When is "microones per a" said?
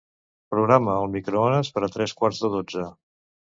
1.17-1.91